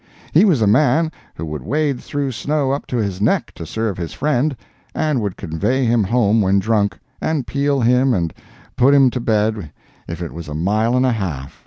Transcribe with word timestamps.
He 0.31 0.45
was 0.45 0.63
a 0.63 0.67
man 0.67 1.11
who 1.35 1.45
would 1.45 1.61
wade 1.61 1.99
through 1.99 2.31
snow 2.31 2.71
up 2.71 2.87
to 2.87 2.97
his 2.97 3.21
neck 3.21 3.51
to 3.53 3.67
serve 3.67 3.99
his 3.99 4.13
friend, 4.13 4.57
and 4.95 5.21
would 5.21 5.37
convey 5.37 5.85
him 5.85 6.03
home 6.05 6.41
when 6.41 6.57
drunk, 6.57 6.97
and 7.21 7.45
peel 7.45 7.81
him 7.81 8.11
and 8.15 8.33
put 8.75 8.95
him 8.95 9.11
to 9.11 9.19
bed 9.19 9.69
if 10.07 10.23
it 10.23 10.33
was 10.33 10.47
a 10.47 10.55
mile 10.55 10.97
and 10.97 11.05
a 11.05 11.11
half. 11.11 11.59